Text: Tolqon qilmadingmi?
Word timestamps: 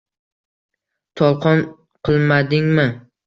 Tolqon 1.19 1.61
qilmadingmi? 2.05 2.87